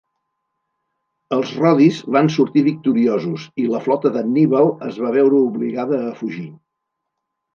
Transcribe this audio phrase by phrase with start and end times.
[1.35, 6.49] Els rodis van sortir victoriosos, i la flota d'Anníbal es va veure obligada a fugir.